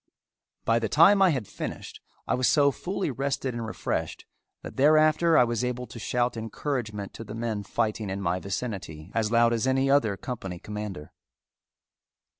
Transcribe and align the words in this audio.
By 0.65 0.79
the 0.79 0.89
time 0.89 1.21
I 1.21 1.29
had 1.29 1.47
finished 1.47 2.01
I 2.27 2.33
was 2.33 2.47
so 2.49 2.71
fully 2.71 3.11
rested 3.11 3.53
and 3.53 3.63
refreshed 3.67 4.25
that 4.63 4.75
thereafter 4.75 5.37
I 5.37 5.43
was 5.43 5.63
able 5.63 5.85
to 5.85 5.99
shout 5.99 6.35
encouragement 6.35 7.13
to 7.13 7.23
the 7.23 7.35
men 7.35 7.61
fighting 7.61 8.09
in 8.09 8.19
my 8.19 8.39
vicinity 8.39 9.11
as 9.13 9.29
loud 9.31 9.53
as 9.53 9.67
any 9.67 9.91
other 9.91 10.17
company 10.17 10.57
commander. 10.57 11.11